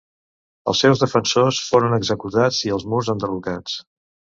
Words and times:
Els 0.71 0.79
seus 0.85 1.03
defensors 1.03 1.59
foren 1.67 1.95
executats 1.99 2.65
i 2.71 2.75
els 2.79 2.89
murs 2.95 3.13
enderrocats. 3.17 3.79